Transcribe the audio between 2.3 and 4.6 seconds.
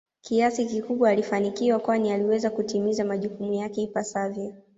kutimiza majukumu yake ipasavyo